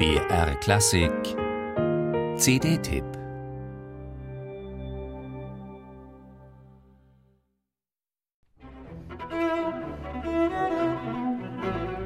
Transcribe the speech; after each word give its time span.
BR 0.00 0.54
Klassik 0.60 1.12
CD-Tipp 2.38 3.04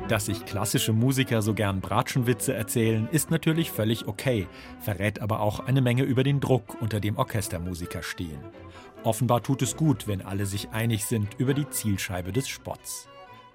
Dass 0.09 0.27
sich 0.27 0.45
klassische 0.45 0.93
Musiker 0.93 1.41
so 1.41 1.54
gern 1.54 1.80
Bratschenwitze 1.80 2.53
erzählen, 2.53 3.09
ist 3.12 3.30
natürlich 3.30 3.71
völlig 3.71 4.09
okay, 4.09 4.49
verrät 4.81 5.21
aber 5.21 5.39
auch 5.39 5.61
eine 5.61 5.81
Menge 5.81 6.03
über 6.03 6.25
den 6.25 6.41
Druck, 6.41 6.83
unter 6.83 6.99
dem 6.99 7.17
Orchestermusiker 7.17 8.03
stehen. 8.03 8.41
Offenbar 9.05 9.45
tut 9.45 9.63
es 9.63 9.77
gut, 9.77 10.09
wenn 10.09 10.21
alle 10.21 10.47
sich 10.47 10.71
einig 10.71 11.05
sind 11.05 11.35
über 11.39 11.55
die 11.55 11.71
Zielscheibe 11.71 12.33
des 12.33 12.49
Spotts. 12.49 13.09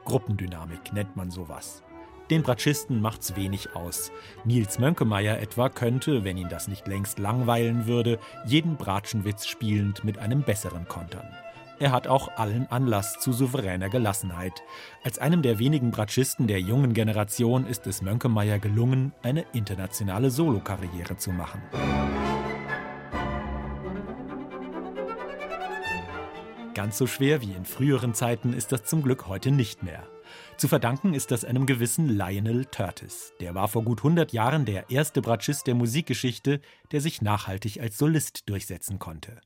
Gruppendynamik 0.06 0.94
nennt 0.94 1.18
man 1.18 1.30
sowas. 1.30 1.84
Den 2.30 2.44
Bratschisten 2.44 3.02
macht's 3.02 3.36
wenig 3.36 3.76
aus. 3.76 4.12
Nils 4.46 4.78
Mönkemeyer 4.78 5.40
etwa 5.40 5.68
könnte, 5.68 6.24
wenn 6.24 6.38
ihn 6.38 6.50
das 6.50 6.68
nicht 6.68 6.88
längst 6.88 7.18
langweilen 7.18 7.88
würde, 7.88 8.20
jeden 8.46 8.78
Bratschenwitz 8.78 9.48
spielend 9.48 10.04
mit 10.04 10.20
einem 10.20 10.44
besseren 10.44 10.88
kontern. 10.88 11.28
Er 11.80 11.92
hat 11.92 12.08
auch 12.08 12.38
allen 12.38 12.68
Anlass 12.70 13.20
zu 13.20 13.32
souveräner 13.32 13.90
Gelassenheit. 13.90 14.62
Als 15.04 15.18
einem 15.18 15.42
der 15.42 15.58
wenigen 15.58 15.90
Bratschisten 15.90 16.46
der 16.46 16.60
jungen 16.60 16.94
Generation 16.94 17.66
ist 17.66 17.88
es 17.88 18.04
Mönkemeyer 18.04 18.60
gelungen, 18.60 19.14
eine 19.24 19.46
internationale 19.54 20.30
Solokarriere 20.30 21.18
zu 21.18 21.32
machen. 21.32 21.64
Ganz 26.76 26.98
so 26.98 27.08
schwer 27.08 27.42
wie 27.42 27.54
in 27.54 27.66
früheren 27.66 28.14
Zeiten 28.14 28.54
ist 28.54 28.72
das 28.72 28.84
zum 28.84 29.02
Glück 29.02 29.28
heute 29.28 29.50
nicht 29.50 29.82
mehr. 29.82 30.04
Zu 30.58 30.68
verdanken 30.68 31.14
ist 31.14 31.32
das 31.32 31.46
einem 31.46 31.66
gewissen 31.66 32.08
Lionel 32.10 32.66
Curtis. 32.66 33.34
Der 33.40 33.56
war 33.56 33.68
vor 33.68 33.84
gut 33.84 34.00
100 34.00 34.34
Jahren 34.34 34.66
der 34.66 34.90
erste 34.90 35.22
Bratschist 35.22 35.68
der 35.68 35.76
Musikgeschichte, 35.76 36.62
der 36.92 37.02
sich 37.02 37.22
nachhaltig 37.22 37.80
als 37.80 37.98
Solist 37.98 38.50
durchsetzen 38.50 39.00
konnte. 39.00 39.40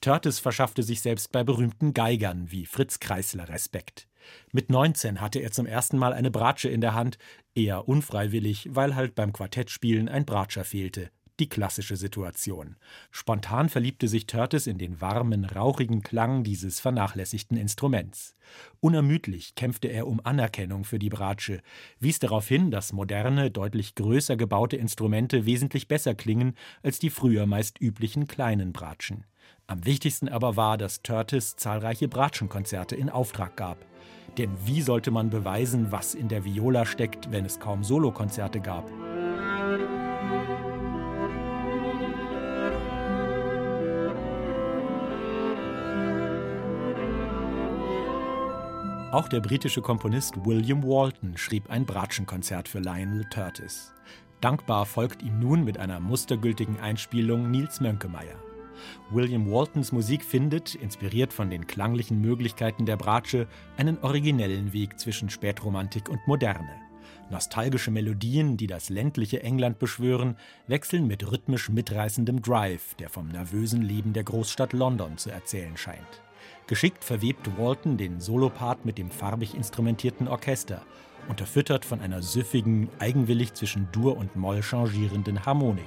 Curtis 0.00 0.38
verschaffte 0.38 0.82
sich 0.82 1.00
selbst 1.00 1.32
bei 1.32 1.44
berühmten 1.44 1.94
Geigern 1.94 2.50
wie 2.50 2.66
Fritz 2.66 3.00
Kreisler 3.00 3.48
Respekt. 3.48 4.08
Mit 4.52 4.70
19 4.70 5.20
hatte 5.20 5.40
er 5.40 5.52
zum 5.52 5.66
ersten 5.66 5.98
Mal 5.98 6.12
eine 6.12 6.30
Bratsche 6.30 6.68
in 6.68 6.80
der 6.80 6.94
Hand, 6.94 7.18
eher 7.54 7.88
unfreiwillig, 7.88 8.68
weil 8.70 8.94
halt 8.94 9.14
beim 9.14 9.32
Quartettspielen 9.32 10.08
ein 10.08 10.24
Bratscher 10.24 10.64
fehlte, 10.64 11.10
die 11.40 11.48
klassische 11.48 11.96
Situation. 11.96 12.76
Spontan 13.10 13.68
verliebte 13.68 14.08
sich 14.08 14.26
Törtes 14.26 14.66
in 14.66 14.78
den 14.78 15.00
warmen, 15.00 15.44
rauchigen 15.44 16.02
Klang 16.02 16.44
dieses 16.44 16.80
vernachlässigten 16.80 17.56
Instruments. 17.56 18.36
Unermüdlich 18.80 19.54
kämpfte 19.54 19.88
er 19.88 20.06
um 20.06 20.20
Anerkennung 20.24 20.84
für 20.84 20.98
die 20.98 21.08
Bratsche, 21.08 21.60
wies 21.98 22.18
darauf 22.18 22.46
hin, 22.46 22.70
dass 22.70 22.92
moderne, 22.92 23.50
deutlich 23.50 23.94
größer 23.94 24.36
gebaute 24.36 24.76
Instrumente 24.76 25.46
wesentlich 25.46 25.88
besser 25.88 26.14
klingen 26.14 26.54
als 26.82 26.98
die 26.98 27.10
früher 27.10 27.46
meist 27.46 27.80
üblichen 27.80 28.26
kleinen 28.26 28.72
Bratschen. 28.72 29.24
Am 29.66 29.84
wichtigsten 29.84 30.28
aber 30.28 30.56
war, 30.56 30.78
dass 30.78 31.02
Törtes 31.02 31.56
zahlreiche 31.56 32.08
Bratschenkonzerte 32.08 32.96
in 32.96 33.08
Auftrag 33.08 33.56
gab. 33.56 33.84
Denn 34.36 34.50
wie 34.64 34.82
sollte 34.82 35.10
man 35.10 35.30
beweisen, 35.30 35.90
was 35.90 36.14
in 36.14 36.28
der 36.28 36.44
Viola 36.44 36.86
steckt, 36.86 37.30
wenn 37.30 37.44
es 37.44 37.60
kaum 37.60 37.84
Solokonzerte 37.84 38.60
gab? 38.60 38.90
Auch 49.14 49.28
der 49.28 49.38
britische 49.38 49.80
Komponist 49.80 50.44
William 50.44 50.82
Walton 50.82 51.36
schrieb 51.36 51.70
ein 51.70 51.86
Bratschenkonzert 51.86 52.66
für 52.66 52.80
Lionel 52.80 53.24
Curtis. 53.32 53.92
Dankbar 54.40 54.86
folgt 54.86 55.22
ihm 55.22 55.38
nun 55.38 55.62
mit 55.62 55.78
einer 55.78 56.00
mustergültigen 56.00 56.80
Einspielung 56.80 57.48
Niels 57.48 57.80
Mönkemeyer. 57.80 58.34
William 59.12 59.48
Waltons 59.48 59.92
Musik 59.92 60.24
findet, 60.24 60.74
inspiriert 60.74 61.32
von 61.32 61.48
den 61.48 61.68
klanglichen 61.68 62.20
Möglichkeiten 62.20 62.86
der 62.86 62.96
Bratsche, 62.96 63.46
einen 63.76 63.98
originellen 63.98 64.72
Weg 64.72 64.98
zwischen 64.98 65.30
Spätromantik 65.30 66.08
und 66.08 66.26
Moderne. 66.26 66.74
Nostalgische 67.30 67.92
Melodien, 67.92 68.56
die 68.56 68.66
das 68.66 68.88
ländliche 68.88 69.44
England 69.44 69.78
beschwören, 69.78 70.36
wechseln 70.66 71.06
mit 71.06 71.30
rhythmisch 71.30 71.68
mitreißendem 71.68 72.42
Drive, 72.42 72.96
der 72.96 73.10
vom 73.10 73.28
nervösen 73.28 73.82
Leben 73.82 74.12
der 74.12 74.24
Großstadt 74.24 74.72
London 74.72 75.18
zu 75.18 75.30
erzählen 75.30 75.76
scheint. 75.76 76.23
Geschickt 76.66 77.04
verwebt 77.04 77.58
Walton 77.58 77.96
den 77.96 78.20
Solopart 78.20 78.84
mit 78.84 78.98
dem 78.98 79.10
farbig 79.10 79.54
instrumentierten 79.54 80.28
Orchester, 80.28 80.82
unterfüttert 81.28 81.84
von 81.84 82.00
einer 82.00 82.22
süffigen, 82.22 82.88
eigenwillig 82.98 83.54
zwischen 83.54 83.88
Dur 83.92 84.16
und 84.16 84.36
Moll 84.36 84.62
changierenden 84.62 85.44
Harmonik. 85.44 85.84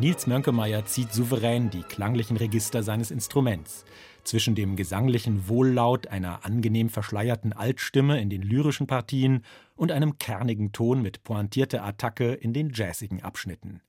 Nils 0.00 0.28
Mönkemeyer 0.28 0.86
zieht 0.86 1.12
souverän 1.12 1.70
die 1.70 1.82
klanglichen 1.82 2.36
Register 2.36 2.84
seines 2.84 3.10
Instruments. 3.10 3.84
Zwischen 4.28 4.54
dem 4.54 4.76
gesanglichen 4.76 5.48
Wohllaut 5.48 6.08
einer 6.08 6.44
angenehm 6.44 6.90
verschleierten 6.90 7.54
Altstimme 7.54 8.20
in 8.20 8.28
den 8.28 8.42
lyrischen 8.42 8.86
Partien 8.86 9.42
und 9.74 9.90
einem 9.90 10.18
kernigen 10.18 10.70
Ton 10.72 11.00
mit 11.00 11.24
pointierter 11.24 11.82
Attacke 11.82 12.34
in 12.34 12.52
den 12.52 12.68
jazzigen 12.68 13.22
Abschnitten. 13.22 13.80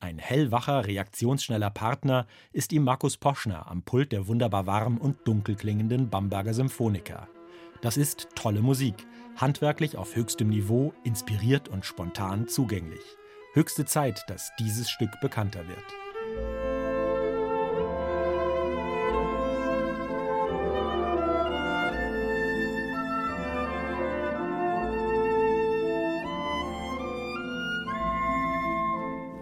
Ein 0.00 0.16
hellwacher, 0.16 0.86
reaktionsschneller 0.86 1.68
Partner 1.68 2.26
ist 2.54 2.72
ihm 2.72 2.82
Markus 2.82 3.18
Poschner 3.18 3.70
am 3.70 3.82
Pult 3.82 4.12
der 4.12 4.26
wunderbar 4.26 4.66
warm 4.66 4.96
und 4.96 5.18
dunkel 5.28 5.54
klingenden 5.54 6.08
Bamberger 6.08 6.54
Symphoniker. 6.54 7.28
Das 7.82 7.98
ist 7.98 8.28
tolle 8.34 8.62
Musik, 8.62 9.06
handwerklich 9.36 9.98
auf 9.98 10.16
höchstem 10.16 10.48
Niveau, 10.48 10.94
inspiriert 11.04 11.68
und 11.68 11.84
spontan 11.84 12.48
zugänglich. 12.48 13.04
Höchste 13.52 13.84
Zeit, 13.84 14.24
dass 14.28 14.50
dieses 14.58 14.88
Stück 14.88 15.20
bekannter 15.20 15.68
wird. 15.68 16.73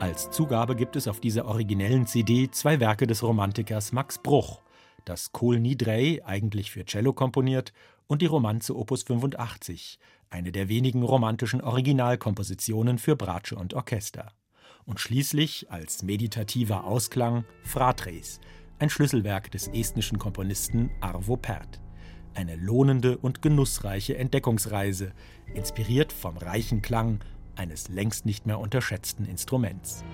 Als 0.03 0.33
Zugabe 0.33 0.75
gibt 0.75 0.97
es 0.97 1.07
auf 1.07 1.21
dieser 1.21 1.45
originellen 1.45 2.09
CD 2.09 2.51
zwei 2.51 2.81
Werke 2.81 3.07
des 3.07 3.23
Romantikers 3.23 3.93
Max 3.93 4.19
Bruch, 4.19 4.61
das 5.05 5.31
Kohl 5.31 5.61
Nidrei, 5.61 6.21
eigentlich 6.25 6.73
für 6.73 6.85
Cello 6.85 7.13
komponiert, 7.13 7.73
und 8.09 8.21
die 8.21 8.27
Romanze 8.27 8.77
Opus 8.77 9.05
85, 9.05 10.01
eine 10.29 10.51
der 10.51 10.69
wenigen 10.69 11.05
romantischen 11.05 11.61
Originalkompositionen 11.61 12.99
für 12.99 13.15
Bratsche 13.15 13.55
und 13.55 13.75
Orchester. 13.75 14.33
Und 14.87 14.99
schließlich 14.99 15.71
als 15.71 16.03
meditativer 16.03 16.83
Ausklang 16.83 17.45
Fratres, 17.63 18.41
ein 18.81 18.91
Schlüsselwerk 18.91 19.53
des 19.53 19.69
estnischen 19.69 20.19
Komponisten 20.19 20.91
Arvo 21.01 21.37
Pärt. 21.37 21.81
Eine 22.35 22.57
lohnende 22.57 23.19
und 23.19 23.41
genussreiche 23.41 24.19
Entdeckungsreise, 24.19 25.13
inspiriert 25.55 26.13
vom 26.13 26.39
reichen 26.39 26.83
Klang 26.83 27.21
eines 27.57 27.89
längst 27.89 28.27
nicht 28.27 28.47
mehr 28.47 28.59
unterschätzten 28.59 29.27
Instruments. 29.27 30.05